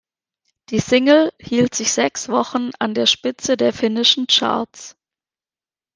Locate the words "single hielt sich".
0.79-1.93